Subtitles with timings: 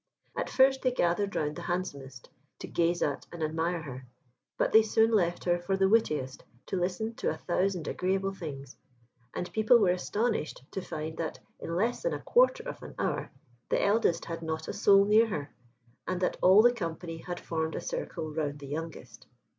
[0.35, 4.07] At first they gathered round the handsomest, to gaze at and admire her;
[4.57, 8.77] but they soon left her for the wittiest, to listen to a thousand agreeable things;
[9.35, 13.29] and people were astonished to find that, in less than a quarter of an hour,
[13.69, 15.51] the eldest had not a soul near her,
[16.07, 19.27] and that all the company had formed a circle round the youngest.